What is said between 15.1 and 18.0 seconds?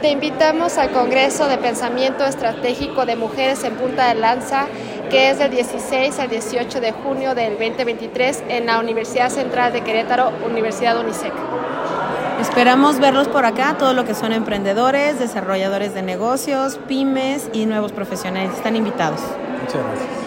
desarrolladores de negocios, pymes y nuevos